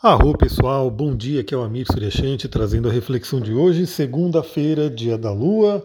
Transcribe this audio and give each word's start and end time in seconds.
Arro 0.00 0.38
pessoal, 0.38 0.88
bom 0.88 1.12
dia, 1.12 1.40
aqui 1.40 1.52
é 1.52 1.56
o 1.58 1.62
Amir 1.64 1.84
Suryashanti 1.90 2.46
trazendo 2.46 2.88
a 2.88 2.92
reflexão 2.92 3.40
de 3.40 3.52
hoje, 3.52 3.84
segunda-feira, 3.84 4.88
dia 4.88 5.18
da 5.18 5.32
Lua. 5.32 5.84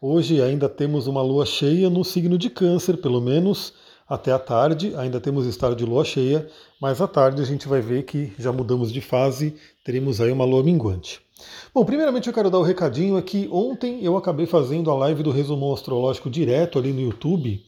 Hoje 0.00 0.42
ainda 0.42 0.68
temos 0.68 1.06
uma 1.06 1.22
lua 1.22 1.46
cheia 1.46 1.88
no 1.88 2.04
signo 2.04 2.36
de 2.36 2.50
Câncer, 2.50 2.96
pelo 2.96 3.20
menos 3.20 3.72
até 4.08 4.32
a 4.32 4.38
tarde, 4.40 4.96
ainda 4.96 5.20
temos 5.20 5.46
estado 5.46 5.76
de 5.76 5.84
lua 5.84 6.04
cheia, 6.04 6.48
mas 6.80 7.00
à 7.00 7.06
tarde 7.06 7.40
a 7.40 7.44
gente 7.44 7.68
vai 7.68 7.80
ver 7.80 8.02
que 8.02 8.32
já 8.36 8.50
mudamos 8.50 8.92
de 8.92 9.00
fase, 9.00 9.54
teremos 9.84 10.20
aí 10.20 10.32
uma 10.32 10.44
lua 10.44 10.64
minguante. 10.64 11.20
Bom, 11.72 11.84
primeiramente 11.84 12.26
eu 12.26 12.34
quero 12.34 12.50
dar 12.50 12.58
o 12.58 12.62
um 12.62 12.64
recadinho 12.64 13.16
aqui. 13.16 13.48
Ontem 13.52 14.04
eu 14.04 14.16
acabei 14.16 14.46
fazendo 14.46 14.90
a 14.90 14.94
live 14.94 15.22
do 15.22 15.30
resumo 15.30 15.72
astrológico 15.72 16.28
direto 16.28 16.80
ali 16.80 16.92
no 16.92 17.00
YouTube. 17.00 17.64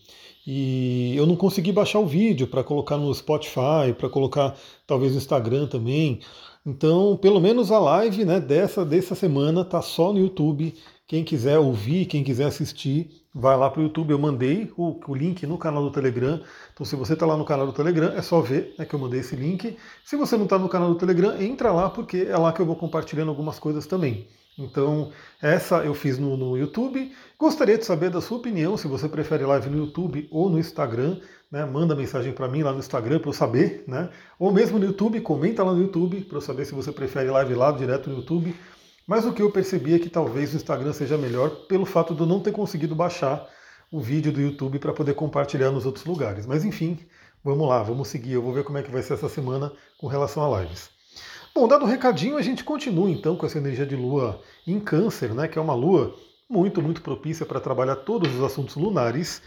E 0.47 1.15
eu 1.17 1.27
não 1.27 1.37
consegui 1.37 1.73
baixar 1.73 2.01
o 2.01 2.07
vídeo 2.07 2.47
para 2.47 2.63
colocar 2.63 2.99
no 2.99 3.13
Spotify, 3.15 3.95
para 3.97 4.09
colocar 4.11 4.55
talvez 4.87 5.13
no 5.13 5.19
Instagram 5.19 5.67
também. 5.67 6.21
Então, 6.67 7.17
pelo 7.17 7.41
menos 7.41 7.71
a 7.71 7.79
live 7.79 8.25
né, 8.25 8.41
dessa, 8.41 8.85
dessa 8.85 9.15
semana 9.15 9.65
tá 9.65 9.81
só 9.81 10.13
no 10.13 10.19
YouTube. 10.19 10.75
Quem 11.07 11.23
quiser 11.23 11.59
ouvir, 11.59 12.07
quem 12.07 12.25
quiser 12.25 12.47
assistir, 12.47 13.11
vai 13.35 13.57
lá 13.57 13.69
para 13.71 13.81
o 13.81 13.85
YouTube. 13.85 14.11
Eu 14.11 14.19
mandei 14.19 14.71
o, 14.77 14.99
o, 15.07 15.15
link 15.15 15.47
no 15.47 15.59
canal 15.59 15.83
do 15.83 15.91
Telegram. 15.91 16.41
Então, 16.73 16.85
se 16.85 16.97
você 16.97 17.13
está 17.15 17.27
lá 17.27 17.37
no 17.37 17.45
canal 17.45 17.67
do 17.67 17.73
Telegram, 17.73 18.13
é 18.13 18.23
só 18.23 18.41
ver 18.41 18.75
né, 18.79 18.85
que 18.85 18.95
eu 18.95 18.99
mandei 18.99 19.21
esse 19.21 19.37
link. 19.37 19.77
Se 20.05 20.17
você 20.17 20.37
não 20.37 20.45
está 20.45 20.59
no 20.59 20.69
canal 20.69 20.89
do 20.89 20.99
Telegram, 20.99 21.41
entra 21.41 21.73
lá, 21.73 21.91
porque 21.91 22.27
é 22.29 22.37
lá 22.37 22.53
que 22.53 22.61
eu 22.61 22.67
vou 22.67 22.77
compartilhando 22.77 23.29
algumas 23.29 23.59
coisas 23.59 23.87
também. 23.87 24.27
Então, 24.59 25.11
essa 25.43 25.85
eu 25.85 25.95
fiz 25.95 26.19
no, 26.19 26.37
no, 26.37 26.57
YouTube. 26.57 27.13
Gostaria 27.39 27.77
de 27.77 27.85
saber 27.85 28.11
da 28.11 28.21
sua 28.21 28.39
opinião, 28.39 28.77
se 28.77 28.87
você 28.87 29.09
prefere 29.09 29.45
live 29.45 29.69
no 29.69 29.79
YouTube 29.79 30.29
ou 30.31 30.49
no 30.49 30.59
Instagram. 30.59 31.19
Né? 31.51 31.65
Manda 31.65 31.95
mensagem 31.97 32.33
para 32.33 32.49
mim 32.49 32.63
lá 32.63 32.73
no 32.73 32.79
Instagram 32.79 33.19
para 33.19 33.29
eu 33.29 33.33
saber. 33.33 33.85
Né? 33.87 34.11
Ou 34.39 34.53
mesmo 34.53 34.79
no 34.79 34.87
YouTube, 34.87 35.21
comenta 35.21 35.65
lá 35.65 35.73
no 35.73 35.83
YouTube 35.83 36.21
para 36.23 36.39
eu 36.39 36.43
saber 36.43 36.65
se 36.65 36.75
você 36.75 36.93
prefere 36.93 37.31
live 37.31 37.55
lá 37.55 37.73
direto 37.73 38.09
no 38.09 38.17
YouTube. 38.17 38.55
Mas 39.07 39.27
o 39.27 39.33
que 39.33 39.43
eu 39.43 39.51
percebi 39.51 39.95
é 39.95 39.99
que 39.99 40.09
talvez 40.09 40.53
o 40.55 40.57
Instagram 40.57 40.93
seja 40.93 41.19
melhor 41.19 41.51
pelo 41.67 41.85
fato 41.85 42.15
de 42.15 42.21
eu 42.21 42.27
não 42.27 42.41
ter 42.41 42.53
conseguido 42.53 42.95
baixar 42.95 43.47
o 43.91 44.01
vídeo 44.01 44.33
do 44.33 44.41
YouTube 44.41 44.79
para 44.79 44.93
poder 44.93 45.15
compartilhar 45.15 45.71
nos 45.71 45.85
outros 45.85 46.05
lugares. 46.05 46.47
Mas 46.47 46.65
enfim, 46.65 46.99
vamos 47.43 47.69
lá, 47.69 47.83
vamos 47.83 48.09
seguir. 48.09 48.33
Eu 48.33 48.43
vou 48.43 48.53
ver 48.53 48.65
como 48.65 48.79
é 48.79 48.83
que 48.83 48.91
vai 48.91 49.03
ser 49.03 49.15
essa 49.15 49.29
semana 49.29 49.73
com 49.99 50.07
relação 50.07 50.43
a 50.43 50.61
lives. 50.61 50.94
Bom, 51.57 51.69
dado 51.69 51.85
o 51.85 51.89
recadinho, 51.89 52.37
a 52.37 52.43
gente 52.43 52.65
continua 52.65 53.09
então 53.09 53.37
com 53.37 53.47
essa 53.47 53.59
energia 53.59 53.87
de 53.87 53.95
lua 53.95 54.41
em 54.67 54.81
câncer, 54.81 55.33
né, 55.33 55.47
que 55.47 55.57
é 55.57 55.63
uma 55.63 55.73
lua 55.73 56.13
muito, 56.51 56.83
muito 56.83 57.01
propícia 57.01 57.47
para 57.47 57.61
trabalhar 57.61 57.95
todos 57.95 58.35
os 58.35 58.43
assuntos 58.43 58.75
lunares. 58.75 59.41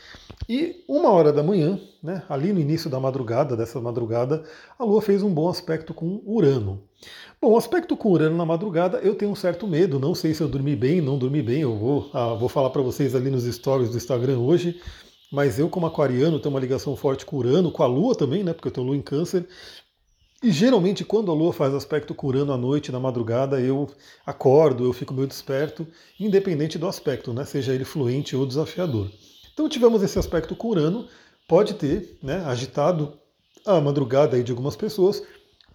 E 0.47 0.85
uma 0.87 1.09
hora 1.09 1.33
da 1.33 1.43
manhã, 1.43 1.77
né, 2.01 2.23
ali 2.29 2.53
no 2.53 2.61
início 2.61 2.89
da 2.89 2.97
madrugada, 2.97 3.57
dessa 3.57 3.81
madrugada, 3.81 4.41
a 4.79 4.85
Lua 4.85 5.01
fez 5.01 5.21
um 5.21 5.33
bom 5.33 5.49
aspecto 5.49 5.93
com 5.93 6.21
Urano. 6.25 6.81
Bom, 7.41 7.57
aspecto 7.57 7.97
com 7.97 8.11
Urano 8.13 8.37
na 8.37 8.45
madrugada, 8.45 8.99
eu 8.99 9.13
tenho 9.13 9.31
um 9.31 9.35
certo 9.35 9.67
medo, 9.67 9.99
não 9.99 10.15
sei 10.15 10.33
se 10.33 10.41
eu 10.41 10.47
dormi 10.47 10.77
bem, 10.77 11.01
não 11.01 11.17
dormi 11.17 11.41
bem, 11.41 11.59
eu 11.59 11.75
vou, 11.75 12.09
ah, 12.13 12.33
vou 12.35 12.47
falar 12.47 12.69
para 12.69 12.81
vocês 12.81 13.15
ali 13.15 13.29
nos 13.29 13.43
stories 13.43 13.89
do 13.89 13.97
Instagram 13.97 14.39
hoje, 14.39 14.81
mas 15.29 15.59
eu 15.59 15.67
como 15.67 15.85
aquariano 15.85 16.39
tenho 16.39 16.55
uma 16.55 16.61
ligação 16.61 16.95
forte 16.95 17.25
com 17.25 17.35
Urano, 17.35 17.69
com 17.69 17.83
a 17.83 17.87
Lua 17.87 18.15
também, 18.15 18.45
né, 18.45 18.53
porque 18.53 18.69
eu 18.69 18.71
tenho 18.71 18.87
Lua 18.87 18.95
em 18.95 19.01
câncer, 19.01 19.45
e 20.41 20.51
geralmente 20.51 21.03
quando 21.03 21.31
a 21.31 21.33
Lua 21.33 21.51
faz 21.51 21.73
aspecto 21.73 22.13
curando 22.13 22.53
à 22.53 22.57
noite, 22.57 22.91
na 22.91 22.99
madrugada, 22.99 23.59
eu 23.59 23.89
acordo, 24.25 24.85
eu 24.85 24.93
fico 24.93 25.13
meio 25.13 25.27
desperto, 25.27 25.87
independente 26.19 26.77
do 26.77 26.87
aspecto, 26.87 27.33
né? 27.33 27.43
seja 27.43 27.73
ele 27.73 27.83
fluente 27.83 28.35
ou 28.35 28.45
desafiador. 28.45 29.09
Então 29.51 29.67
tivemos 29.67 30.03
esse 30.03 30.19
aspecto 30.19 30.55
curando, 30.55 31.07
pode 31.47 31.73
ter 31.73 32.19
né, 32.21 32.43
agitado 32.45 33.17
a 33.65 33.81
madrugada 33.81 34.35
aí 34.35 34.43
de 34.43 34.51
algumas 34.51 34.75
pessoas, 34.75 35.23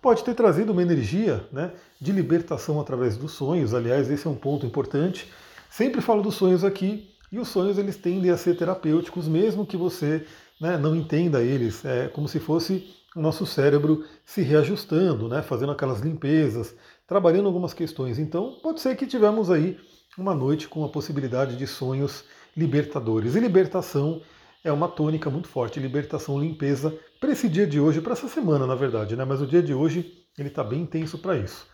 pode 0.01 0.23
ter 0.23 0.35
trazido 0.35 0.71
uma 0.71 0.83
energia 0.83 1.45
né, 1.51 1.73
de 2.01 2.13
libertação 2.13 2.81
através 2.81 3.17
dos 3.17 3.33
sonhos. 3.33 3.75
Aliás, 3.75 4.09
esse 4.11 4.27
é 4.27 4.31
um 4.31 4.37
ponto 4.37 4.65
importante. 4.65 5.29
Sempre 5.69 6.01
falo 6.01 6.23
dos 6.23 6.37
sonhos 6.37 6.65
aqui, 6.65 7.09
e 7.33 7.39
os 7.39 7.49
sonhos 7.49 7.79
eles 7.79 7.97
tendem 7.97 8.31
a 8.31 8.37
ser 8.37 8.57
terapêuticos, 8.57 9.27
mesmo 9.27 9.67
que 9.67 9.77
você 9.77 10.27
né, 10.61 10.77
não 10.77 10.95
entenda 10.95 11.43
eles. 11.43 11.85
É 11.85 12.07
como 12.07 12.29
se 12.29 12.39
fosse 12.39 12.95
nosso 13.15 13.45
cérebro 13.45 14.05
se 14.25 14.43
reajustando, 14.43 15.29
né, 15.29 15.43
fazendo 15.43 15.73
aquelas 15.73 16.01
limpezas, 16.01 16.75
trabalhando 17.07 17.47
algumas 17.47 17.75
questões. 17.75 18.19
Então, 18.19 18.59
pode 18.63 18.81
ser 18.81 18.97
que 18.97 19.07
tivemos 19.07 19.51
aí 19.51 19.79
uma 20.17 20.35
noite 20.35 20.69
com 20.69 20.85
a 20.85 20.89
possibilidade 20.89 21.57
de 21.57 21.67
sonhos 21.67 22.25
libertadores. 22.57 23.35
E 23.35 23.41
libertação 23.41 24.21
é 24.65 24.73
uma 24.73 24.89
tônica 24.89 25.29
muito 25.29 25.49
forte, 25.49 25.81
libertação, 25.81 26.41
limpeza, 26.41 26.97
para 27.21 27.33
esse 27.33 27.49
dia 27.49 27.67
de 27.67 27.81
hoje, 27.81 28.01
para 28.01 28.13
essa 28.13 28.29
semana, 28.29 28.67
na 28.67 28.75
verdade, 28.75 29.17
né? 29.17 29.25
Mas 29.25 29.41
o 29.41 29.47
dia 29.47 29.63
de 29.63 29.75
hoje 29.75 30.25
ele 30.39 30.49
está 30.49 30.63
bem 30.63 30.83
intenso 30.83 31.19
para 31.19 31.37
isso. 31.37 31.67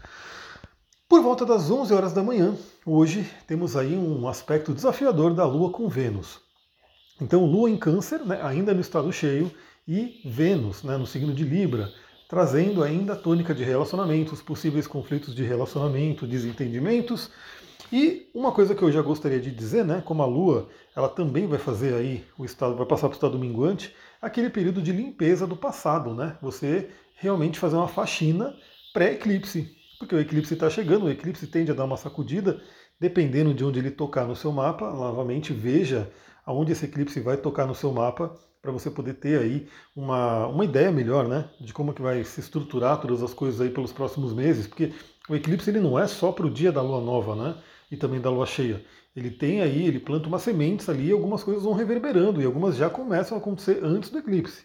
Por 1.09 1.23
volta 1.23 1.47
das 1.47 1.71
11 1.71 1.95
horas 1.95 2.13
da 2.13 2.23
manhã, 2.23 2.55
hoje 2.85 3.29
temos 3.47 3.77
aí 3.77 3.97
um 3.97 4.29
aspecto 4.29 4.75
desafiador 4.75 5.35
da 5.35 5.47
Lua 5.47 5.71
com 5.71 5.89
Vênus. 5.89 6.41
Então, 7.21 7.45
Lua 7.45 7.71
em 7.71 7.77
Câncer, 7.77 8.25
né, 8.25 8.41
ainda 8.43 8.75
no 8.75 8.81
estado 8.81 9.11
cheio, 9.13 9.51
e 9.89 10.21
Vênus, 10.23 10.83
né, 10.83 10.99
no 10.99 11.07
signo 11.07 11.33
de 11.33 11.43
Libra, 11.43 11.91
trazendo 12.29 12.85
ainda 12.85 13.15
a 13.15 13.17
tônica 13.17 13.55
de 13.55 13.65
relacionamentos, 13.65 14.43
possíveis 14.43 14.87
conflitos 14.87 15.35
de 15.35 15.43
relacionamento, 15.43 16.27
desentendimentos. 16.27 17.31
E 17.91 18.29
uma 18.35 18.53
coisa 18.53 18.75
que 18.75 18.83
eu 18.83 18.93
já 18.93 19.01
gostaria 19.01 19.41
de 19.41 19.51
dizer, 19.51 19.87
né, 19.87 20.03
como 20.05 20.23
a 20.23 20.27
Lua, 20.27 20.69
ela 20.95 21.09
também 21.09 21.47
vai 21.47 21.59
fazer 21.59 21.95
aí 21.95 22.23
o 22.37 22.45
estado, 22.45 22.77
vai 22.77 22.85
passar 22.85 23.09
para 23.09 23.15
o 23.15 23.17
estado 23.17 23.39
minguante, 23.39 23.95
aquele 24.21 24.51
período 24.51 24.83
de 24.83 24.93
limpeza 24.93 25.47
do 25.47 25.57
passado, 25.57 26.13
né? 26.13 26.37
Você 26.43 26.91
realmente 27.17 27.59
fazer 27.59 27.77
uma 27.77 27.89
faxina 27.89 28.55
pré-eclipse, 28.93 29.75
porque 29.99 30.15
o 30.15 30.21
eclipse 30.21 30.53
está 30.53 30.69
chegando, 30.69 31.07
o 31.07 31.11
eclipse 31.11 31.47
tende 31.47 31.71
a 31.71 31.75
dar 31.75 31.85
uma 31.85 31.97
sacudida, 31.97 32.61
dependendo 33.01 33.55
de 33.55 33.65
onde 33.65 33.79
ele 33.79 33.91
tocar 33.91 34.27
no 34.27 34.37
seu 34.37 34.53
mapa. 34.53 34.91
Novamente, 34.91 35.53
veja 35.53 36.11
aonde 36.49 36.73
esse 36.73 36.87
eclipse 36.87 37.21
vai 37.21 37.37
tocar 37.37 37.67
no 37.67 37.75
seu 37.75 37.93
mapa 37.93 38.35
para 38.63 38.73
você 38.73 38.91
poder 38.91 39.15
ter 39.15 39.39
aí 39.39 39.69
uma, 39.95 40.47
uma 40.47 40.65
ideia 40.65 40.91
melhor, 40.91 41.29
né, 41.29 41.51
de 41.61 41.75
como 41.75 41.93
que 41.93 42.01
vai 42.01 42.25
se 42.25 42.41
estruturar 42.41 42.99
todas 43.03 43.23
as 43.23 43.35
coisas 43.35 43.61
aí 43.61 43.69
pelos 43.69 43.93
próximos 43.93 44.33
meses, 44.33 44.67
porque 44.67 44.95
o 45.29 45.37
eclipse 45.37 45.69
ele 45.69 45.79
não 45.79 45.99
é 45.99 46.07
só 46.07 46.33
para 46.33 46.47
o 46.47 46.51
dia 46.51 46.73
da 46.73 46.81
lua 46.81 47.03
nova, 47.03 47.37
né, 47.37 47.55
e 47.91 47.99
também 47.99 48.19
da 48.19 48.31
lua 48.31 48.47
cheia. 48.47 48.83
Ele 49.15 49.31
tem 49.31 49.61
aí, 49.61 49.87
ele 49.87 50.01
planta 50.01 50.27
umas 50.27 50.41
sementes 50.41 50.89
ali 50.89 51.09
e 51.09 51.13
algumas 51.13 51.45
coisas 51.45 51.65
vão 51.65 51.75
reverberando 51.75 52.41
e 52.41 52.47
algumas 52.47 52.77
já 52.77 52.89
começam 52.89 53.37
a 53.37 53.41
acontecer 53.41 53.85
antes 53.85 54.09
do 54.09 54.19
eclipse. 54.19 54.65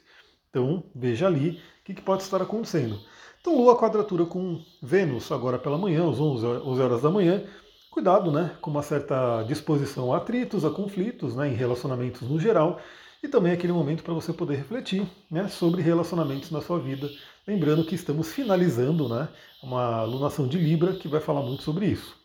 Então 0.50 0.86
veja 0.96 1.28
ali 1.28 1.60
o 1.82 1.84
que, 1.84 1.94
que 1.96 2.02
pode 2.02 2.24
estar 2.24 2.42
acontecendo. 2.42 2.98
Então 3.42 3.58
Lua 3.58 3.78
quadratura 3.78 4.26
com 4.26 4.62
Vênus 4.82 5.30
agora 5.34 5.60
pela 5.60 5.78
manhã, 5.78 6.10
às 6.10 6.18
11 6.18 6.46
horas 6.82 7.02
da 7.02 7.12
manhã. 7.12 7.44
Cuidado, 7.94 8.32
né, 8.32 8.56
com 8.60 8.72
uma 8.72 8.82
certa 8.82 9.44
disposição 9.44 10.12
a 10.12 10.18
atritos, 10.18 10.66
a 10.66 10.72
conflitos, 10.72 11.36
né, 11.36 11.48
em 11.48 11.54
relacionamentos 11.54 12.28
no 12.28 12.40
geral 12.40 12.82
e 13.22 13.28
também 13.28 13.54
aquele 13.54 13.72
momento 13.72 14.04
para 14.04 14.16
você 14.16 14.34
poder 14.34 14.56
refletir 14.56 15.08
né, 15.30 15.48
sobre 15.48 15.80
relacionamentos 15.84 16.50
na 16.50 16.60
sua 16.60 16.80
vida. 16.80 17.08
Lembrando 17.48 17.86
que 17.86 17.94
estamos 17.94 18.34
finalizando 18.34 19.08
né, 19.08 19.30
uma 19.62 19.98
alunação 19.98 20.48
de 20.48 20.58
Libra 20.58 20.94
que 20.94 21.08
vai 21.08 21.22
falar 21.22 21.44
muito 21.44 21.62
sobre 21.62 21.86
isso. 21.86 22.18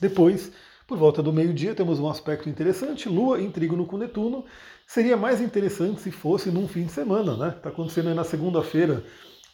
Depois, 0.00 0.50
por 0.84 0.98
volta 0.98 1.22
do 1.22 1.32
meio-dia, 1.32 1.76
temos 1.76 2.00
um 2.00 2.10
aspecto 2.10 2.48
interessante, 2.48 3.08
Lua 3.08 3.40
em 3.40 3.52
trígono 3.52 3.86
com 3.86 3.96
Netuno. 3.96 4.44
Seria 4.84 5.16
mais 5.16 5.40
interessante 5.40 6.00
se 6.00 6.10
fosse 6.10 6.50
num 6.50 6.66
fim 6.66 6.86
de 6.86 6.92
semana, 6.92 7.36
né? 7.36 7.54
Está 7.56 7.68
acontecendo 7.68 8.08
aí 8.08 8.14
na 8.16 8.24
segunda-feira, 8.24 9.04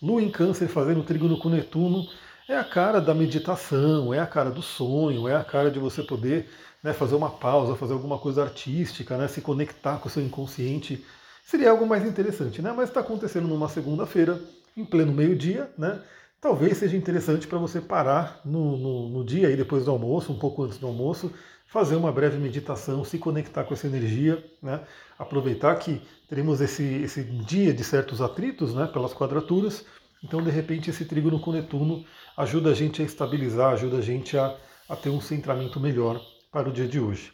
Lua 0.00 0.22
em 0.22 0.30
Câncer 0.30 0.68
fazendo 0.68 1.02
trígono 1.02 1.38
com 1.38 1.50
Netuno. 1.50 2.06
É 2.48 2.56
a 2.56 2.64
cara 2.64 2.98
da 2.98 3.14
meditação, 3.14 4.14
é 4.14 4.18
a 4.18 4.26
cara 4.26 4.50
do 4.50 4.62
sonho, 4.62 5.28
é 5.28 5.36
a 5.36 5.44
cara 5.44 5.70
de 5.70 5.78
você 5.78 6.02
poder 6.02 6.48
né, 6.82 6.94
fazer 6.94 7.14
uma 7.14 7.28
pausa, 7.28 7.76
fazer 7.76 7.92
alguma 7.92 8.18
coisa 8.18 8.42
artística, 8.42 9.18
né, 9.18 9.28
se 9.28 9.42
conectar 9.42 9.98
com 9.98 10.08
o 10.08 10.10
seu 10.10 10.22
inconsciente, 10.22 11.04
seria 11.44 11.70
algo 11.70 11.86
mais 11.86 12.06
interessante, 12.06 12.62
né? 12.62 12.72
Mas 12.74 12.88
está 12.88 13.00
acontecendo 13.00 13.46
numa 13.46 13.68
segunda-feira, 13.68 14.40
em 14.74 14.82
pleno 14.82 15.12
meio-dia, 15.12 15.70
né? 15.76 16.00
Talvez 16.40 16.78
seja 16.78 16.96
interessante 16.96 17.46
para 17.46 17.58
você 17.58 17.82
parar 17.82 18.40
no, 18.46 18.78
no, 18.78 19.08
no, 19.10 19.24
dia 19.24 19.48
aí 19.48 19.56
depois 19.56 19.84
do 19.84 19.90
almoço, 19.90 20.32
um 20.32 20.38
pouco 20.38 20.62
antes 20.62 20.78
do 20.78 20.86
almoço, 20.86 21.30
fazer 21.66 21.96
uma 21.96 22.10
breve 22.10 22.38
meditação, 22.38 23.04
se 23.04 23.18
conectar 23.18 23.64
com 23.64 23.74
essa 23.74 23.86
energia, 23.86 24.42
né? 24.62 24.80
Aproveitar 25.18 25.76
que 25.76 26.00
teremos 26.26 26.62
esse, 26.62 26.82
esse 26.82 27.22
dia 27.22 27.74
de 27.74 27.84
certos 27.84 28.22
atritos, 28.22 28.74
né? 28.74 28.86
Pelas 28.86 29.12
quadraturas. 29.12 29.84
Então, 30.22 30.42
de 30.42 30.50
repente, 30.50 30.90
esse 30.90 31.04
trígono 31.04 31.38
com 31.38 31.52
Netuno 31.52 32.04
ajuda 32.36 32.70
a 32.70 32.74
gente 32.74 33.02
a 33.02 33.04
estabilizar, 33.04 33.72
ajuda 33.72 33.98
a 33.98 34.02
gente 34.02 34.36
a, 34.36 34.56
a 34.88 34.96
ter 34.96 35.10
um 35.10 35.20
centramento 35.20 35.78
melhor 35.78 36.20
para 36.50 36.68
o 36.68 36.72
dia 36.72 36.88
de 36.88 36.98
hoje. 36.98 37.32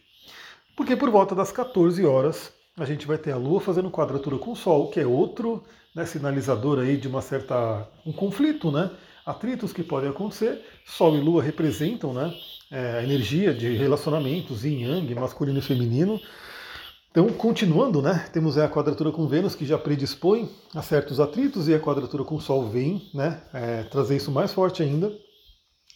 Porque 0.77 0.97
por 0.97 1.11
volta 1.11 1.35
das 1.35 1.53
14 1.53 2.05
horas 2.05 2.53
a 2.77 2.85
gente 2.85 3.07
vai 3.07 3.17
ter 3.17 3.31
a 3.31 3.37
Lua 3.37 3.61
fazendo 3.61 3.91
quadratura 3.91 4.37
com 4.37 4.53
o 4.53 4.57
Sol, 4.57 4.91
que 4.91 4.99
é 4.99 5.07
outro 5.07 5.63
né, 5.95 6.05
sinalizador 6.05 6.81
aí 6.81 6.97
de 6.97 7.07
uma 7.07 7.23
certa 7.23 7.89
um 8.05 8.13
conflito, 8.13 8.71
né? 8.73 8.91
Atritos 9.25 9.73
que 9.73 9.83
podem 9.83 10.11
acontecer. 10.11 10.61
Sol 10.85 11.17
e 11.17 11.21
Lua 11.21 11.43
representam 11.43 12.13
né, 12.13 12.35
é, 12.71 12.99
a 12.99 13.03
energia 13.05 13.55
de 13.55 13.77
relacionamentos 13.77 14.65
yin 14.65 14.83
yang, 14.83 15.15
masculino 15.15 15.61
e 15.61 15.63
feminino. 15.63 16.21
Então, 17.15 17.29
continuando, 17.29 18.03
né? 18.03 18.27
Temos 18.33 18.59
a 18.59 18.69
quadratura 18.69 19.13
com 19.13 19.29
Vênus 19.29 19.55
que 19.55 19.65
já 19.65 19.79
predispõe 19.79 20.51
a 20.75 20.83
certos 20.83 21.21
atritos 21.21 21.69
e 21.69 21.75
a 21.75 21.79
quadratura 21.79 22.25
com 22.25 22.41
Sol 22.41 22.67
vem, 22.67 23.09
né? 23.15 23.41
É, 23.53 23.85
trazer 23.85 24.17
isso 24.17 24.33
mais 24.33 24.53
forte 24.53 24.83
ainda. 24.83 25.17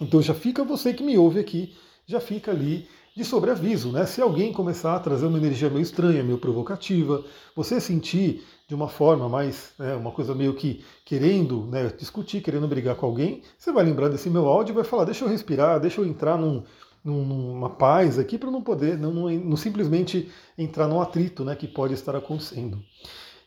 Então 0.01 0.23
já 0.23 0.33
fica 0.33 0.63
você 0.63 0.95
que 0.95 1.03
me 1.03 1.19
ouve 1.19 1.41
aqui, 1.41 1.75
já 2.07 2.21
fica 2.21 2.53
ali 2.53 2.87
de 3.17 3.25
sobreaviso, 3.25 3.91
né? 3.91 4.07
Se 4.07 4.23
alguém 4.23 4.53
começar 4.53 4.95
a 4.95 5.01
trazer 5.01 5.27
uma 5.27 5.39
energia 5.39 5.69
meio 5.69 5.83
estranha, 5.83 6.23
meio 6.23 6.39
provocativa, 6.39 7.25
você 7.57 7.81
sentir 7.81 8.45
de 8.69 8.75
uma 8.77 8.87
forma 8.87 9.29
mais, 9.29 9.73
né, 9.77 9.97
uma 9.97 10.13
coisa 10.13 10.37
meio 10.37 10.55
que 10.55 10.85
querendo 11.05 11.67
né, 11.67 11.91
discutir, 11.99 12.43
querendo 12.43 12.69
brigar 12.69 12.95
com 12.95 13.07
alguém, 13.07 13.43
você 13.59 13.73
vai 13.73 13.83
lembrar 13.85 14.09
desse 14.09 14.31
meu 14.31 14.47
áudio 14.47 14.73
e 14.73 14.77
vai 14.77 14.85
falar, 14.85 15.05
deixa 15.05 15.25
eu 15.25 15.29
respirar, 15.29 15.81
deixa 15.81 16.01
eu 16.01 16.07
entrar 16.07 16.39
num, 16.39 16.63
numa 17.09 17.71
paz 17.71 18.19
aqui 18.19 18.39
para 18.39 18.51
não 18.51 18.63
poder, 18.63 18.99
não, 18.99 19.13
não, 19.13 19.31
não, 19.31 19.57
simplesmente 19.57 20.31
entrar 20.57 20.87
num 20.87 21.01
atrito 21.01 21.45
né, 21.45 21.57
que 21.57 21.67
pode 21.67 21.95
estar 21.95 22.15
acontecendo. 22.15 22.83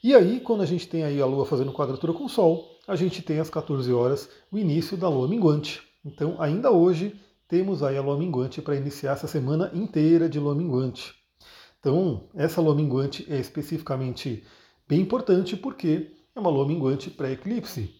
E 0.03 0.15
aí, 0.15 0.39
quando 0.39 0.61
a 0.61 0.65
gente 0.65 0.87
tem 0.87 1.03
aí 1.03 1.21
a 1.21 1.25
Lua 1.25 1.45
fazendo 1.45 1.71
quadratura 1.71 2.13
com 2.13 2.25
o 2.25 2.29
Sol, 2.29 2.67
a 2.87 2.95
gente 2.95 3.21
tem 3.21 3.39
às 3.39 3.49
14 3.49 3.91
horas 3.93 4.29
o 4.51 4.57
início 4.57 4.97
da 4.97 5.07
Lua 5.07 5.27
minguante. 5.27 5.81
Então, 6.03 6.35
ainda 6.39 6.71
hoje, 6.71 7.19
temos 7.51 7.83
aí 7.83 7.97
a 7.97 8.01
lua 8.01 8.17
minguante 8.17 8.61
para 8.61 8.77
iniciar 8.77 9.11
essa 9.11 9.27
semana 9.27 9.69
inteira 9.73 10.29
de 10.29 10.39
lua 10.39 10.55
minguante. 10.55 11.13
Então, 11.79 12.29
essa 12.33 12.61
lua 12.61 12.73
minguante 12.73 13.25
é 13.29 13.37
especificamente 13.37 14.43
bem 14.87 15.01
importante 15.01 15.57
porque 15.57 16.11
é 16.33 16.39
uma 16.39 16.49
lua 16.49 16.65
minguante 16.65 17.09
pré-eclipse. 17.09 17.93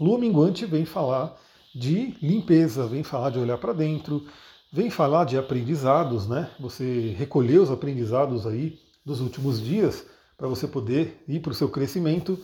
Lua 0.00 0.18
minguante 0.18 0.64
vem 0.64 0.86
falar 0.86 1.38
de 1.74 2.16
limpeza, 2.22 2.86
vem 2.86 3.04
falar 3.04 3.28
de 3.28 3.38
olhar 3.38 3.58
para 3.58 3.74
dentro, 3.74 4.26
vem 4.72 4.88
falar 4.88 5.24
de 5.24 5.36
aprendizados, 5.36 6.26
né? 6.26 6.50
Você 6.58 7.14
recolher 7.18 7.58
os 7.58 7.70
aprendizados 7.70 8.46
aí 8.46 8.78
dos 9.04 9.20
últimos 9.20 9.60
dias 9.60 10.06
para 10.36 10.48
você 10.48 10.66
poder 10.66 11.22
ir 11.28 11.40
para 11.40 11.52
o 11.52 11.54
seu 11.54 11.68
crescimento. 11.68 12.38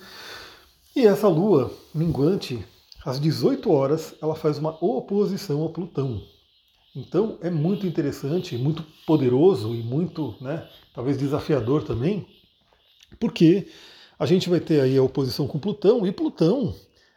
E 0.94 1.06
essa 1.06 1.28
lua 1.28 1.72
minguante 1.94 2.64
às 3.04 3.18
18 3.18 3.70
horas 3.70 4.14
ela 4.20 4.34
faz 4.34 4.58
uma 4.58 4.76
oposição 4.84 5.64
a 5.64 5.70
Plutão. 5.70 6.22
Então 6.94 7.38
é 7.40 7.50
muito 7.50 7.86
interessante, 7.86 8.58
muito 8.58 8.84
poderoso 9.06 9.74
e 9.74 9.82
muito, 9.82 10.34
né, 10.40 10.68
talvez 10.94 11.16
desafiador 11.16 11.84
também, 11.84 12.26
porque 13.20 13.68
a 14.18 14.26
gente 14.26 14.50
vai 14.50 14.58
ter 14.58 14.80
aí 14.80 14.96
a 14.96 15.02
oposição 15.02 15.46
com 15.46 15.58
Plutão 15.58 16.06
e 16.06 16.12
Plutão 16.12 16.74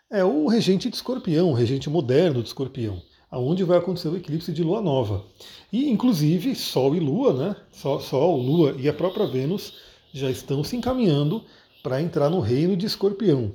é 0.10 0.24
o 0.24 0.46
regente 0.48 0.90
de 0.90 0.96
Escorpião, 0.96 1.50
o 1.50 1.54
regente 1.54 1.90
moderno 1.90 2.42
de 2.42 2.50
Escorpião, 2.50 3.02
aonde 3.32 3.64
vai 3.64 3.78
acontecer 3.78 4.10
o 4.10 4.18
eclipse 4.18 4.52
de 4.52 4.62
Lua 4.62 4.82
Nova. 4.82 5.24
E 5.72 5.90
inclusive 5.90 6.54
Sol 6.54 6.94
e 6.94 7.00
Lua, 7.00 7.34
né, 7.34 7.56
Sol, 7.72 8.02
Sol 8.02 8.36
Lua 8.38 8.76
e 8.78 8.90
a 8.90 8.94
própria 8.94 9.26
Vênus 9.26 9.74
já 10.14 10.30
estão 10.30 10.64
se 10.64 10.76
encaminhando 10.76 11.42
para 11.82 12.02
entrar 12.02 12.30
no 12.30 12.42
reino 12.42 12.76
de 12.76 12.86
Escorpião. 12.86 13.54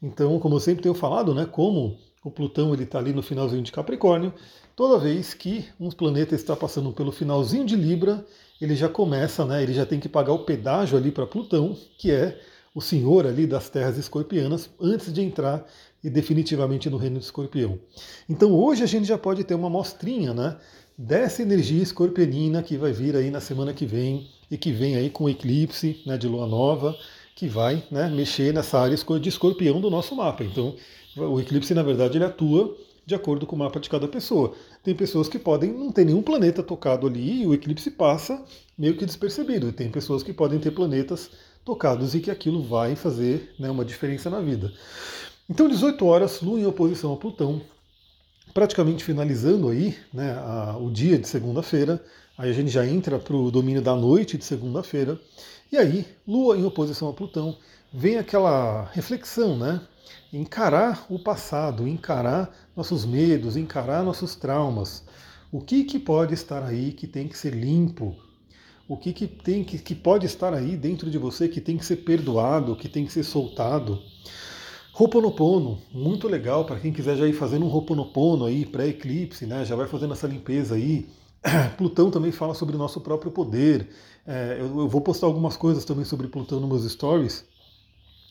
Então, 0.00 0.38
como 0.38 0.54
eu 0.54 0.60
sempre 0.60 0.82
tenho 0.82 0.94
falado, 0.94 1.34
né, 1.34 1.44
como 1.44 1.98
o 2.24 2.30
Plutão 2.30 2.72
ele 2.72 2.84
está 2.84 2.98
ali 2.98 3.12
no 3.12 3.22
finalzinho 3.22 3.62
de 3.62 3.72
Capricórnio, 3.72 4.32
toda 4.76 4.98
vez 4.98 5.34
que 5.34 5.64
um 5.80 5.90
planeta 5.90 6.36
está 6.36 6.54
passando 6.54 6.92
pelo 6.92 7.10
finalzinho 7.10 7.64
de 7.64 7.74
Libra, 7.74 8.24
ele 8.60 8.76
já 8.76 8.88
começa, 8.88 9.44
né, 9.44 9.62
ele 9.62 9.74
já 9.74 9.84
tem 9.84 9.98
que 9.98 10.08
pagar 10.08 10.32
o 10.32 10.44
pedágio 10.44 10.96
ali 10.96 11.10
para 11.10 11.26
Plutão, 11.26 11.76
que 11.98 12.12
é 12.12 12.40
o 12.78 12.80
senhor 12.80 13.26
ali 13.26 13.44
das 13.44 13.68
terras 13.68 13.98
escorpianas, 13.98 14.70
antes 14.80 15.12
de 15.12 15.20
entrar 15.20 15.66
e 16.02 16.08
definitivamente 16.08 16.88
no 16.88 16.96
reino 16.96 17.18
de 17.18 17.24
Escorpião. 17.24 17.76
Então 18.28 18.52
hoje 18.52 18.84
a 18.84 18.86
gente 18.86 19.04
já 19.04 19.18
pode 19.18 19.42
ter 19.42 19.54
uma 19.54 19.68
mostrinha, 19.68 20.32
né, 20.32 20.56
dessa 20.96 21.42
energia 21.42 21.82
escorpionina 21.82 22.62
que 22.62 22.76
vai 22.76 22.92
vir 22.92 23.16
aí 23.16 23.32
na 23.32 23.40
semana 23.40 23.72
que 23.72 23.84
vem 23.84 24.28
e 24.48 24.56
que 24.56 24.70
vem 24.70 24.94
aí 24.94 25.10
com 25.10 25.24
o 25.24 25.28
eclipse, 25.28 26.00
né, 26.06 26.16
de 26.16 26.28
lua 26.28 26.46
nova 26.46 26.96
que 27.34 27.48
vai 27.48 27.82
né, 27.90 28.08
mexer 28.08 28.54
nessa 28.54 28.78
área 28.78 28.96
de 28.96 29.28
escorpião 29.28 29.80
do 29.80 29.90
nosso 29.90 30.14
mapa. 30.14 30.44
Então, 30.44 30.76
o 31.16 31.40
eclipse, 31.40 31.74
na 31.74 31.82
verdade, 31.82 32.16
ele 32.16 32.24
atua 32.24 32.76
de 33.04 33.14
acordo 33.14 33.44
com 33.44 33.56
o 33.56 33.58
mapa 33.58 33.80
de 33.80 33.88
cada 33.88 34.06
pessoa. 34.06 34.54
Tem 34.84 34.94
pessoas 34.94 35.28
que 35.28 35.38
podem 35.38 35.72
não 35.72 35.90
ter 35.90 36.04
nenhum 36.04 36.22
planeta 36.22 36.62
tocado 36.62 37.06
ali 37.06 37.42
e 37.42 37.46
o 37.46 37.54
eclipse 37.54 37.90
passa 37.90 38.40
meio 38.76 38.96
que 38.96 39.06
despercebido. 39.06 39.68
E 39.68 39.72
tem 39.72 39.90
pessoas 39.90 40.22
que 40.22 40.32
podem 40.32 40.58
ter 40.58 40.70
planetas 40.70 41.30
tocados 41.68 42.14
e 42.14 42.20
que 42.20 42.30
aquilo 42.30 42.62
vai 42.62 42.96
fazer 42.96 43.54
né, 43.58 43.70
uma 43.70 43.84
diferença 43.84 44.30
na 44.30 44.40
vida. 44.40 44.72
Então, 45.50 45.68
18 45.68 46.02
horas, 46.06 46.40
Lua 46.40 46.58
em 46.58 46.64
oposição 46.64 47.12
a 47.12 47.16
Plutão, 47.18 47.60
praticamente 48.54 49.04
finalizando 49.04 49.68
aí 49.68 49.94
né, 50.10 50.32
a, 50.32 50.78
o 50.78 50.90
dia 50.90 51.18
de 51.18 51.28
segunda-feira. 51.28 52.02
Aí 52.38 52.48
a 52.48 52.54
gente 52.54 52.70
já 52.70 52.86
entra 52.86 53.18
para 53.18 53.36
o 53.36 53.50
domínio 53.50 53.82
da 53.82 53.94
noite 53.94 54.38
de 54.38 54.46
segunda-feira. 54.46 55.20
E 55.70 55.76
aí, 55.76 56.06
Lua 56.26 56.56
em 56.56 56.64
oposição 56.64 57.10
a 57.10 57.12
Plutão, 57.12 57.58
vem 57.92 58.16
aquela 58.16 58.84
reflexão, 58.94 59.58
né? 59.58 59.82
Encarar 60.32 61.04
o 61.10 61.18
passado, 61.18 61.86
encarar 61.86 62.50
nossos 62.74 63.04
medos, 63.04 63.58
encarar 63.58 64.02
nossos 64.02 64.34
traumas. 64.34 65.04
O 65.52 65.60
que, 65.60 65.84
que 65.84 65.98
pode 65.98 66.32
estar 66.32 66.64
aí 66.64 66.92
que 66.92 67.06
tem 67.06 67.28
que 67.28 67.36
ser 67.36 67.52
limpo? 67.52 68.16
O 68.88 68.96
que, 68.96 69.12
que 69.12 69.26
tem 69.26 69.62
que, 69.62 69.78
que 69.78 69.94
pode 69.94 70.24
estar 70.24 70.54
aí 70.54 70.74
dentro 70.74 71.10
de 71.10 71.18
você 71.18 71.46
que 71.46 71.60
tem 71.60 71.76
que 71.76 71.84
ser 71.84 71.96
perdoado, 71.96 72.74
que 72.74 72.88
tem 72.88 73.04
que 73.04 73.12
ser 73.12 73.22
soltado? 73.22 74.00
Roponopono, 74.92 75.78
muito 75.92 76.26
legal 76.26 76.64
para 76.64 76.80
quem 76.80 76.90
quiser 76.90 77.14
já 77.14 77.28
ir 77.28 77.34
fazendo 77.34 77.66
um 77.66 77.68
Roponopono 77.68 78.46
aí, 78.46 78.64
pré-eclipse, 78.64 79.44
né? 79.44 79.62
Já 79.66 79.76
vai 79.76 79.86
fazendo 79.86 80.14
essa 80.14 80.26
limpeza 80.26 80.74
aí. 80.74 81.06
Plutão 81.76 82.10
também 82.10 82.32
fala 82.32 82.54
sobre 82.54 82.76
o 82.76 82.78
nosso 82.78 83.02
próprio 83.02 83.30
poder. 83.30 83.90
É, 84.26 84.56
eu, 84.58 84.80
eu, 84.80 84.88
vou 84.88 85.02
postar 85.02 85.26
algumas 85.26 85.54
coisas 85.54 85.84
também 85.84 86.06
sobre 86.06 86.26
Plutão 86.26 86.58
nos 86.58 86.68
meus 86.68 86.90
stories. 86.90 87.44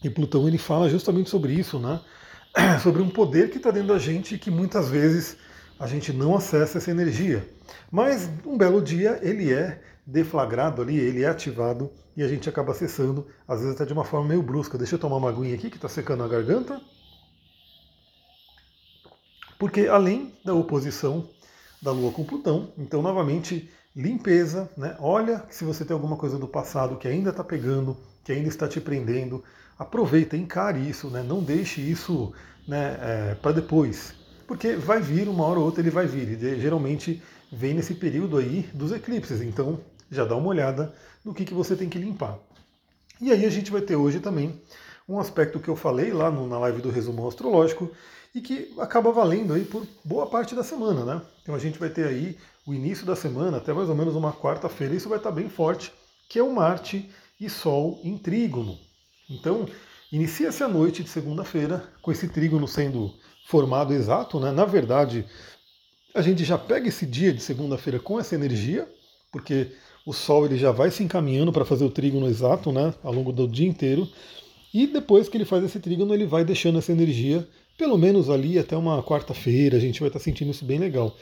E 0.04 0.10
Plutão 0.10 0.48
ele 0.48 0.58
fala 0.58 0.90
justamente 0.90 1.30
sobre 1.30 1.54
isso, 1.54 1.78
né? 1.78 2.02
sobre 2.82 3.04
um 3.04 3.10
poder 3.10 3.52
que 3.52 3.58
está 3.58 3.70
dentro 3.70 3.90
da 3.90 4.00
gente 4.00 4.34
e 4.34 4.40
que 4.40 4.50
muitas 4.50 4.90
vezes 4.90 5.38
a 5.80 5.86
gente 5.86 6.12
não 6.12 6.36
acessa 6.36 6.80
essa 6.80 6.90
energia. 6.90 7.48
Mas 7.92 8.28
um 8.44 8.58
belo 8.58 8.82
dia 8.82 9.20
ele 9.22 9.54
é 9.54 9.80
deflagrado 10.08 10.82
ali, 10.82 10.98
ele 10.98 11.24
é 11.24 11.28
ativado 11.28 11.92
e 12.16 12.24
a 12.24 12.28
gente 12.28 12.48
acaba 12.48 12.72
acessando, 12.72 13.28
às 13.46 13.60
vezes 13.60 13.76
até 13.76 13.86
de 13.86 13.92
uma 13.92 14.06
forma 14.06 14.30
meio 14.30 14.42
brusca. 14.42 14.78
Deixa 14.78 14.96
eu 14.96 15.00
tomar 15.00 15.18
uma 15.18 15.30
aguinha 15.30 15.54
aqui 15.54 15.70
que 15.70 15.76
está 15.76 15.90
secando 15.90 16.24
a 16.24 16.28
garganta. 16.28 16.82
Porque 19.60 19.88
além 19.88 20.34
da 20.46 20.54
oposição 20.54 21.30
da 21.82 21.92
Lua 21.92 22.12
com 22.12 22.24
Plutão. 22.24 22.72
Então, 22.78 23.02
novamente, 23.02 23.70
limpeza, 23.96 24.70
né? 24.78 24.96
Olha 25.00 25.44
se 25.50 25.64
você 25.64 25.86
tem 25.86 25.94
alguma 25.94 26.16
coisa 26.16 26.38
do 26.38 26.48
passado 26.48 26.98
que 26.98 27.08
ainda 27.08 27.30
está 27.30 27.44
pegando, 27.44 27.98
que 28.24 28.32
ainda 28.32 28.50
está 28.50 28.68
te 28.68 28.80
prendendo. 28.80 29.44
Aproveita, 29.78 30.36
encare 30.36 30.80
isso, 30.80 31.10
né? 31.10 31.22
Não 31.22 31.44
deixe 31.44 31.82
isso 31.82 32.34
né, 32.68 32.98
é, 33.00 33.36
para 33.36 33.52
depois. 33.52 34.14
Porque 34.48 34.76
vai 34.76 35.02
vir, 35.02 35.28
uma 35.28 35.46
hora 35.46 35.60
ou 35.60 35.66
outra 35.66 35.82
ele 35.82 35.92
vai 35.92 36.08
vir. 36.08 36.42
E 36.42 36.60
geralmente 36.60 37.22
vem 37.52 37.74
nesse 37.74 37.94
período 37.94 38.38
aí 38.38 38.68
dos 38.74 38.92
eclipses. 38.92 39.42
Então, 39.42 39.80
já 40.10 40.26
dá 40.26 40.36
uma 40.36 40.48
olhada 40.48 40.94
no 41.24 41.34
que, 41.34 41.46
que 41.46 41.54
você 41.54 41.76
tem 41.76 41.90
que 41.90 41.98
limpar. 41.98 42.38
E 43.20 43.32
aí 43.32 43.46
a 43.46 43.50
gente 43.50 43.72
vai 43.72 43.82
ter 43.82 43.96
hoje 43.96 44.20
também 44.20 44.62
um 45.08 45.20
aspecto 45.20 45.60
que 45.60 45.70
eu 45.70 45.76
falei 45.76 46.12
lá 46.12 46.30
no, 46.30 46.48
na 46.48 46.60
live 46.60 46.82
do 46.82 46.90
resumo 46.90 47.28
astrológico, 47.28 47.92
e 48.38 48.42
que 48.42 48.74
acaba 48.78 49.12
valendo 49.12 49.54
aí 49.54 49.66
por 49.66 49.86
boa 50.04 50.28
parte 50.28 50.54
da 50.54 50.64
semana, 50.64 51.04
né? 51.04 51.22
Então 51.42 51.56
a 51.56 51.60
gente 51.60 51.80
vai 51.80 51.90
ter 51.90 52.06
aí 52.06 52.38
o 52.68 52.74
início 52.74 53.06
da 53.06 53.16
semana, 53.16 53.58
até 53.58 53.74
mais 53.74 53.90
ou 53.90 53.96
menos 53.96 54.16
uma 54.16 54.34
quarta-feira, 54.34 54.94
isso 54.94 55.10
vai 55.10 55.18
estar 55.18 55.32
bem 55.32 55.50
forte, 55.50 55.92
que 56.30 56.38
é 56.38 56.44
o 56.44 56.54
Marte 56.54 57.10
e 57.40 57.50
Sol 57.50 58.00
em 58.04 58.18
trígono. 58.18 58.78
Então, 59.30 59.66
inicia-se 60.12 60.64
a 60.64 60.68
noite 60.68 61.04
de 61.04 61.10
segunda-feira, 61.10 61.88
com 62.02 62.12
esse 62.12 62.28
trígono 62.28 62.68
sendo 62.68 63.14
formado 63.48 63.94
exato, 63.94 64.40
né? 64.40 64.52
Na 64.52 64.66
verdade, 64.66 65.26
a 66.14 66.22
gente 66.22 66.44
já 66.44 66.58
pega 66.58 66.90
esse 66.90 67.06
dia 67.06 67.34
de 67.34 67.42
segunda-feira 67.42 68.00
com 68.00 68.20
essa 68.20 68.36
energia, 68.36 68.88
porque 69.32 69.72
o 70.08 70.14
Sol 70.14 70.46
ele 70.46 70.58
já 70.58 70.72
vai 70.72 70.90
se 70.90 71.04
encaminhando 71.04 71.52
para 71.52 71.66
fazer 71.66 71.84
o 71.84 71.90
trígono 71.90 72.30
exato, 72.30 72.72
né? 72.72 72.94
Ao 73.04 73.12
longo 73.12 73.34
do 73.34 73.46
dia 73.46 73.68
inteiro. 73.68 74.08
E 74.74 74.88
depois 74.88 75.28
que 75.28 75.36
ele 75.36 75.44
faz 75.44 75.66
esse 75.66 75.82
trígono, 75.82 76.14
ele 76.14 76.26
vai 76.26 76.46
deixando 76.46 76.80
essa 76.80 76.94
energia 76.94 77.46
pelo 77.78 77.98
menos 77.98 78.30
ali 78.30 78.58
até 78.58 78.76
uma 78.76 79.04
quarta-feira, 79.04 79.76
a 79.76 79.80
gente 79.80 80.00
vai 80.00 80.08
estar 80.08 80.20
sentindo 80.20 80.50
isso 80.50 80.64
bem 80.64 80.80
legal. 80.80 81.14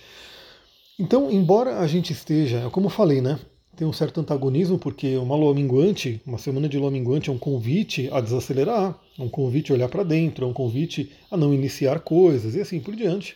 Então, 0.99 1.31
embora 1.31 1.79
a 1.79 1.87
gente 1.87 2.13
esteja, 2.13 2.69
como 2.69 2.85
eu 2.85 2.91
falei, 2.91 3.21
né? 3.21 3.39
Tem 3.75 3.87
um 3.87 3.91
certo 3.91 4.21
antagonismo, 4.21 4.77
porque 4.77 5.17
uma 5.17 5.35
lua 5.35 5.53
minguante, 5.53 6.21
uma 6.23 6.37
semana 6.37 6.69
de 6.69 6.77
lua 6.77 6.91
minguante 6.91 7.31
é 7.31 7.33
um 7.33 7.39
convite 7.39 8.07
a 8.11 8.21
desacelerar, 8.21 8.97
é 9.17 9.21
um 9.21 9.27
convite 9.27 9.71
a 9.71 9.75
olhar 9.75 9.89
para 9.89 10.03
dentro, 10.03 10.45
é 10.45 10.47
um 10.47 10.53
convite 10.53 11.11
a 11.31 11.35
não 11.35 11.53
iniciar 11.53 12.01
coisas 12.01 12.53
e 12.53 12.61
assim 12.61 12.79
por 12.79 12.95
diante. 12.95 13.35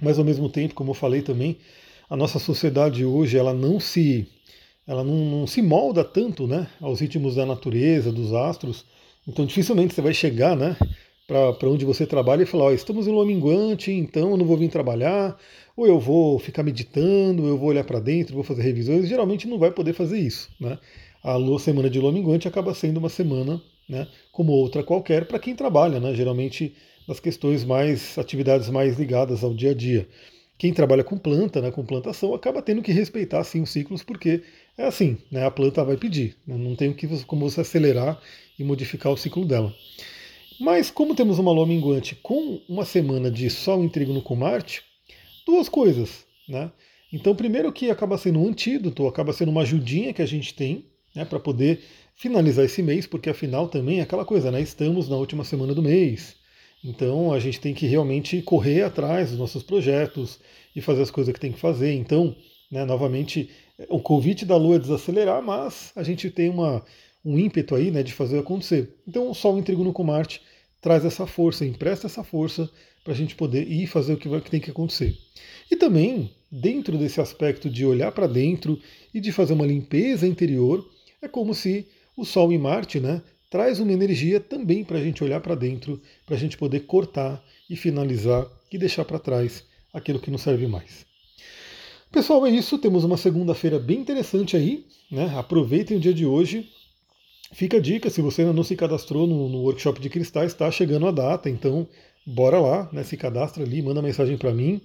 Mas 0.00 0.20
ao 0.20 0.24
mesmo 0.24 0.48
tempo, 0.48 0.72
como 0.72 0.92
eu 0.92 0.94
falei 0.94 1.20
também, 1.20 1.58
a 2.12 2.16
nossa 2.16 2.38
sociedade 2.38 3.06
hoje 3.06 3.38
ela 3.38 3.54
não 3.54 3.80
se 3.80 4.28
ela 4.86 5.02
não, 5.02 5.14
não 5.14 5.46
se 5.46 5.62
molda 5.62 6.04
tanto 6.04 6.46
né, 6.46 6.68
aos 6.78 7.00
ritmos 7.00 7.36
da 7.36 7.46
natureza, 7.46 8.12
dos 8.12 8.34
astros. 8.34 8.84
Então 9.26 9.46
dificilmente 9.46 9.94
você 9.94 10.02
vai 10.02 10.12
chegar 10.12 10.54
né, 10.54 10.76
para 11.26 11.70
onde 11.70 11.86
você 11.86 12.04
trabalha 12.04 12.42
e 12.42 12.46
falar, 12.46 12.66
oh, 12.66 12.72
estamos 12.72 13.06
em 13.06 13.10
lua 13.12 13.24
minguante, 13.24 13.90
então 13.90 14.32
eu 14.32 14.36
não 14.36 14.44
vou 14.44 14.58
vir 14.58 14.68
trabalhar, 14.68 15.38
ou 15.74 15.86
eu 15.86 15.98
vou 15.98 16.38
ficar 16.38 16.62
meditando, 16.62 17.46
eu 17.46 17.56
vou 17.56 17.70
olhar 17.70 17.84
para 17.84 17.98
dentro, 17.98 18.34
vou 18.34 18.44
fazer 18.44 18.60
revisões, 18.60 19.08
geralmente 19.08 19.48
não 19.48 19.58
vai 19.58 19.70
poder 19.70 19.94
fazer 19.94 20.18
isso. 20.18 20.50
Né? 20.60 20.78
a 21.22 21.36
lua, 21.36 21.58
semana 21.58 21.88
de 21.88 21.98
lua 21.98 22.12
minguante 22.12 22.46
acaba 22.46 22.74
sendo 22.74 22.98
uma 22.98 23.08
semana, 23.08 23.62
né, 23.88 24.06
como 24.32 24.52
outra 24.52 24.82
qualquer, 24.82 25.24
para 25.26 25.38
quem 25.38 25.54
trabalha, 25.54 25.98
né, 25.98 26.12
geralmente 26.14 26.74
nas 27.08 27.20
questões 27.20 27.64
mais, 27.64 28.18
atividades 28.18 28.68
mais 28.68 28.98
ligadas 28.98 29.42
ao 29.42 29.54
dia 29.54 29.70
a 29.70 29.74
dia. 29.74 30.06
Quem 30.62 30.72
trabalha 30.72 31.02
com 31.02 31.18
planta, 31.18 31.60
né, 31.60 31.72
com 31.72 31.84
plantação, 31.84 32.32
acaba 32.36 32.62
tendo 32.62 32.82
que 32.82 32.92
respeitar 32.92 33.42
sim 33.42 33.62
os 33.62 33.70
ciclos, 33.70 34.04
porque 34.04 34.44
é 34.78 34.84
assim, 34.84 35.18
né, 35.28 35.44
a 35.44 35.50
planta 35.50 35.84
vai 35.84 35.96
pedir, 35.96 36.36
né, 36.46 36.56
não 36.56 36.76
tem 36.76 36.94
como 37.26 37.50
você 37.50 37.62
acelerar 37.62 38.22
e 38.56 38.62
modificar 38.62 39.10
o 39.10 39.16
ciclo 39.16 39.44
dela. 39.44 39.74
Mas 40.60 40.88
como 40.88 41.16
temos 41.16 41.40
uma 41.40 41.50
lua 41.50 41.66
minguante 41.66 42.14
com 42.14 42.62
uma 42.68 42.84
semana 42.84 43.28
de 43.28 43.50
Sol 43.50 43.82
em 43.82 43.88
trígono 43.88 44.22
com 44.22 44.36
Marte, 44.36 44.84
duas 45.44 45.68
coisas, 45.68 46.24
né? 46.48 46.70
Então, 47.12 47.34
primeiro 47.34 47.72
que 47.72 47.90
acaba 47.90 48.16
sendo 48.16 48.38
um 48.38 48.46
antídoto, 48.46 49.08
acaba 49.08 49.32
sendo 49.32 49.50
uma 49.50 49.62
ajudinha 49.62 50.14
que 50.14 50.22
a 50.22 50.26
gente 50.26 50.54
tem, 50.54 50.86
né, 51.12 51.24
para 51.24 51.40
poder 51.40 51.80
finalizar 52.14 52.64
esse 52.64 52.84
mês, 52.84 53.04
porque 53.04 53.28
afinal 53.28 53.66
também 53.66 53.98
é 53.98 54.02
aquela 54.02 54.24
coisa, 54.24 54.48
né? 54.52 54.62
Estamos 54.62 55.08
na 55.08 55.16
última 55.16 55.42
semana 55.42 55.74
do 55.74 55.82
mês. 55.82 56.36
Então 56.84 57.32
a 57.32 57.38
gente 57.38 57.60
tem 57.60 57.74
que 57.74 57.86
realmente 57.86 58.42
correr 58.42 58.82
atrás 58.82 59.30
dos 59.30 59.38
nossos 59.38 59.62
projetos 59.62 60.40
e 60.74 60.80
fazer 60.80 61.02
as 61.02 61.10
coisas 61.10 61.32
que 61.32 61.40
tem 61.40 61.52
que 61.52 61.60
fazer. 61.60 61.92
Então, 61.94 62.34
né, 62.70 62.84
novamente, 62.84 63.50
o 63.88 64.00
convite 64.00 64.44
da 64.44 64.56
Lua 64.56 64.76
é 64.76 64.78
desacelerar, 64.78 65.42
mas 65.42 65.92
a 65.94 66.02
gente 66.02 66.30
tem 66.30 66.48
uma, 66.48 66.84
um 67.24 67.38
ímpeto 67.38 67.74
aí 67.74 67.90
né, 67.90 68.02
de 68.02 68.12
fazer 68.12 68.38
acontecer. 68.38 68.96
Então 69.06 69.30
o 69.30 69.34
Sol 69.34 69.58
em 69.58 69.62
trígono 69.62 69.92
com 69.92 70.02
Marte 70.02 70.40
traz 70.80 71.04
essa 71.04 71.26
força, 71.26 71.64
empresta 71.64 72.06
essa 72.06 72.24
força 72.24 72.68
para 73.04 73.12
a 73.12 73.16
gente 73.16 73.34
poder 73.34 73.68
ir 73.68 73.86
fazer 73.86 74.14
o 74.14 74.16
que, 74.16 74.28
vai, 74.28 74.40
que 74.40 74.50
tem 74.50 74.60
que 74.60 74.70
acontecer. 74.70 75.16
E 75.70 75.76
também, 75.76 76.30
dentro 76.50 76.98
desse 76.98 77.20
aspecto 77.20 77.70
de 77.70 77.84
olhar 77.86 78.12
para 78.12 78.26
dentro 78.26 78.78
e 79.14 79.20
de 79.20 79.32
fazer 79.32 79.52
uma 79.52 79.66
limpeza 79.66 80.26
interior, 80.26 80.88
é 81.20 81.28
como 81.28 81.54
se 81.54 81.86
o 82.16 82.24
Sol 82.24 82.52
em 82.52 82.58
Marte 82.58 83.00
né, 83.00 83.22
traz 83.52 83.78
uma 83.78 83.92
energia 83.92 84.40
também 84.40 84.82
para 84.82 84.96
a 84.96 85.02
gente 85.02 85.22
olhar 85.22 85.38
para 85.38 85.54
dentro, 85.54 86.00
para 86.24 86.34
a 86.34 86.38
gente 86.38 86.56
poder 86.56 86.80
cortar 86.86 87.44
e 87.68 87.76
finalizar 87.76 88.46
e 88.72 88.78
deixar 88.78 89.04
para 89.04 89.18
trás 89.18 89.62
aquilo 89.92 90.18
que 90.18 90.30
não 90.30 90.38
serve 90.38 90.66
mais. 90.66 91.04
Pessoal, 92.10 92.46
é 92.46 92.50
isso. 92.50 92.78
Temos 92.78 93.04
uma 93.04 93.18
segunda-feira 93.18 93.78
bem 93.78 93.98
interessante 93.98 94.56
aí. 94.56 94.86
Né? 95.10 95.30
Aproveitem 95.36 95.98
o 95.98 96.00
dia 96.00 96.14
de 96.14 96.24
hoje. 96.24 96.66
Fica 97.52 97.76
a 97.76 97.80
dica, 97.80 98.08
se 98.08 98.22
você 98.22 98.40
ainda 98.40 98.54
não 98.54 98.64
se 98.64 98.74
cadastrou 98.74 99.26
no, 99.26 99.50
no 99.50 99.58
workshop 99.58 100.00
de 100.00 100.08
cristais, 100.08 100.52
está 100.52 100.70
chegando 100.70 101.06
a 101.06 101.10
data, 101.10 101.50
então 101.50 101.86
bora 102.26 102.58
lá, 102.58 102.88
né? 102.90 103.02
se 103.02 103.18
cadastra 103.18 103.64
ali, 103.64 103.82
manda 103.82 104.00
mensagem 104.00 104.38
para 104.38 104.54
mim. 104.54 104.80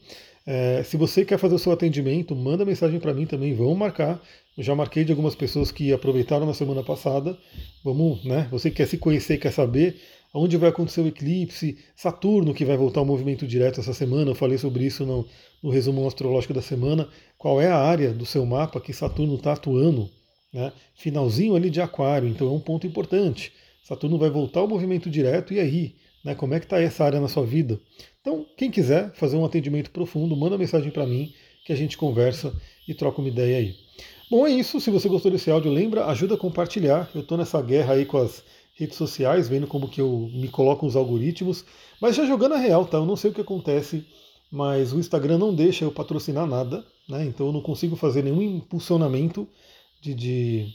É, 0.49 0.81
se 0.81 0.95
você 0.95 1.25
quer 1.25 1.37
fazer 1.37 1.55
o 1.55 1.59
seu 1.59 1.73
atendimento, 1.73 2.33
manda 2.33 2.63
mensagem 2.63 3.01
para 3.01 3.13
mim 3.13 3.25
também, 3.25 3.53
vamos 3.53 3.77
marcar. 3.77 4.23
Eu 4.57 4.63
já 4.63 4.73
marquei 4.73 5.03
de 5.03 5.11
algumas 5.11 5.35
pessoas 5.35 5.73
que 5.73 5.91
aproveitaram 5.91 6.45
na 6.45 6.53
semana 6.53 6.81
passada. 6.81 7.37
Vamos, 7.83 8.23
né? 8.23 8.47
Você 8.49 8.71
quer 8.71 8.87
se 8.87 8.97
conhecer, 8.97 9.39
quer 9.39 9.51
saber 9.51 9.97
onde 10.33 10.55
vai 10.55 10.69
acontecer 10.69 11.01
o 11.01 11.07
eclipse, 11.07 11.77
Saturno 11.97 12.53
que 12.53 12.63
vai 12.63 12.77
voltar 12.77 13.01
ao 13.01 13.05
movimento 13.05 13.45
direto 13.45 13.81
essa 13.81 13.93
semana. 13.93 14.31
Eu 14.31 14.35
falei 14.35 14.57
sobre 14.57 14.85
isso 14.85 15.05
no, 15.05 15.27
no 15.61 15.69
resumo 15.69 16.07
astrológico 16.07 16.53
da 16.53 16.61
semana. 16.61 17.09
Qual 17.37 17.61
é 17.61 17.67
a 17.67 17.77
área 17.77 18.13
do 18.13 18.25
seu 18.25 18.45
mapa 18.45 18.79
que 18.79 18.93
Saturno 18.93 19.35
está 19.35 19.51
atuando? 19.51 20.09
Né? 20.53 20.71
Finalzinho 20.95 21.57
ali 21.57 21.69
de 21.69 21.81
Aquário, 21.81 22.29
então 22.29 22.47
é 22.47 22.51
um 22.51 22.61
ponto 22.61 22.87
importante. 22.87 23.51
Saturno 23.83 24.17
vai 24.17 24.29
voltar 24.29 24.61
ao 24.61 24.67
movimento 24.67 25.09
direto 25.09 25.53
e 25.53 25.59
aí? 25.59 25.95
Né, 26.27 26.35
como 26.35 26.53
é 26.53 26.59
que 26.59 26.65
está 26.65 26.77
essa 26.77 27.05
área 27.05 27.21
na 27.21 27.29
sua 27.29 27.45
vida? 27.45 27.79
Então, 28.19 28.45
quem 28.57 28.69
quiser 28.69 29.13
fazer 29.13 29.37
um 29.37 29.45
atendimento 29.45 29.91
profundo, 29.91 30.35
manda 30.35 30.57
mensagem 30.57 30.91
para 30.91 31.07
mim 31.07 31.31
que 31.65 31.71
a 31.71 31.75
gente 31.75 31.97
conversa 31.97 32.53
e 32.85 32.93
troca 32.93 33.21
uma 33.21 33.29
ideia 33.29 33.59
aí. 33.59 33.75
Bom, 34.29 34.45
é 34.45 34.51
isso. 34.51 34.81
Se 34.81 34.91
você 34.91 35.07
gostou 35.07 35.31
desse 35.31 35.49
áudio, 35.49 35.71
lembra, 35.71 36.05
ajuda 36.07 36.35
a 36.35 36.37
compartilhar. 36.37 37.09
Eu 37.15 37.21
estou 37.21 37.37
nessa 37.37 37.61
guerra 37.61 37.93
aí 37.93 38.05
com 38.05 38.17
as 38.17 38.43
redes 38.75 38.97
sociais, 38.97 39.47
vendo 39.47 39.67
como 39.67 39.87
que 39.87 40.01
eu 40.01 40.29
me 40.33 40.49
coloco 40.49 40.85
os 40.85 40.97
algoritmos. 40.97 41.63
Mas 42.01 42.17
já 42.17 42.25
jogando 42.25 42.55
a 42.55 42.57
real, 42.57 42.85
tá? 42.85 42.97
Eu 42.97 43.05
não 43.05 43.15
sei 43.15 43.31
o 43.31 43.33
que 43.33 43.39
acontece, 43.39 44.05
mas 44.51 44.91
o 44.91 44.99
Instagram 44.99 45.37
não 45.37 45.55
deixa 45.55 45.85
eu 45.85 45.93
patrocinar 45.93 46.45
nada, 46.45 46.83
né? 47.07 47.23
Então 47.23 47.47
eu 47.47 47.53
não 47.53 47.61
consigo 47.61 47.95
fazer 47.95 48.21
nenhum 48.21 48.41
impulsionamento 48.41 49.47
de, 50.01 50.13
de, 50.13 50.73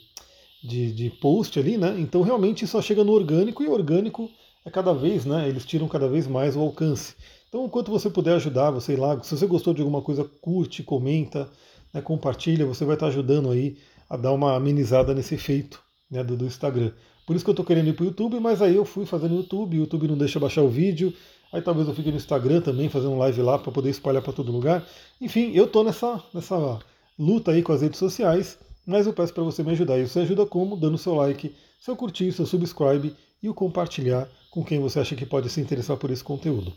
de, 0.64 0.92
de 0.92 1.10
post 1.10 1.58
ali, 1.58 1.76
né? 1.76 1.94
Então 1.98 2.22
realmente 2.22 2.66
só 2.66 2.80
chega 2.80 3.04
no 3.04 3.12
orgânico 3.12 3.62
e 3.62 3.68
orgânico 3.68 4.30
é 4.64 4.70
cada 4.70 4.92
vez, 4.92 5.24
né? 5.24 5.48
Eles 5.48 5.64
tiram 5.64 5.88
cada 5.88 6.08
vez 6.08 6.26
mais 6.26 6.56
o 6.56 6.60
alcance. 6.60 7.14
Então, 7.48 7.66
enquanto 7.66 7.90
você 7.90 8.08
puder 8.08 8.34
ajudar, 8.34 8.70
você 8.70 8.96
lá, 8.96 9.20
se 9.22 9.36
você 9.36 9.46
gostou 9.46 9.74
de 9.74 9.82
alguma 9.82 10.00
coisa, 10.00 10.24
curte, 10.40 10.82
comenta, 10.82 11.50
né, 11.92 12.00
compartilha, 12.00 12.64
você 12.64 12.84
vai 12.84 12.94
estar 12.94 13.08
ajudando 13.08 13.50
aí 13.50 13.76
a 14.08 14.16
dar 14.16 14.32
uma 14.32 14.56
amenizada 14.56 15.12
nesse 15.14 15.34
efeito 15.34 15.82
né, 16.10 16.24
do, 16.24 16.36
do 16.36 16.46
Instagram. 16.46 16.92
Por 17.26 17.36
isso 17.36 17.44
que 17.44 17.50
eu 17.50 17.52
estou 17.52 17.64
querendo 17.64 17.88
ir 17.88 17.92
para 17.92 18.04
o 18.04 18.06
YouTube, 18.06 18.40
mas 18.40 18.62
aí 18.62 18.74
eu 18.74 18.84
fui 18.84 19.04
fazendo 19.04 19.34
YouTube, 19.34 19.76
o 19.76 19.80
YouTube 19.80 20.08
não 20.08 20.16
deixa 20.16 20.40
baixar 20.40 20.62
o 20.62 20.68
vídeo, 20.68 21.12
aí 21.52 21.60
talvez 21.60 21.86
eu 21.86 21.94
fique 21.94 22.10
no 22.10 22.16
Instagram 22.16 22.60
também, 22.60 22.88
fazendo 22.88 23.16
live 23.18 23.42
lá 23.42 23.58
para 23.58 23.70
poder 23.70 23.90
espalhar 23.90 24.22
para 24.22 24.32
todo 24.32 24.50
lugar. 24.50 24.86
Enfim, 25.20 25.52
eu 25.54 25.64
estou 25.64 25.84
nessa, 25.84 26.22
nessa 26.32 26.78
luta 27.18 27.50
aí 27.50 27.62
com 27.62 27.72
as 27.72 27.82
redes 27.82 27.98
sociais, 27.98 28.58
mas 28.86 29.06
eu 29.06 29.12
peço 29.12 29.34
para 29.34 29.44
você 29.44 29.62
me 29.62 29.72
ajudar. 29.72 29.98
E 29.98 30.08
você 30.08 30.20
ajuda 30.20 30.46
como? 30.46 30.76
Dando 30.76 30.96
seu 30.96 31.14
like, 31.14 31.54
seu 31.80 31.94
curtir, 31.94 32.32
seu 32.32 32.46
subscribe 32.46 33.14
e 33.42 33.48
o 33.48 33.54
compartilhar 33.54 34.28
com 34.52 34.62
quem 34.62 34.78
você 34.78 35.00
acha 35.00 35.16
que 35.16 35.24
pode 35.24 35.48
se 35.48 35.62
interessar 35.62 35.96
por 35.96 36.10
esse 36.10 36.22
conteúdo. 36.22 36.74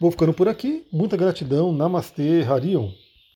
Vou 0.00 0.10
ficando 0.10 0.32
por 0.32 0.48
aqui. 0.48 0.86
Muita 0.90 1.14
gratidão. 1.14 1.74
Namastê, 1.74 2.42
Harion. 2.42 2.90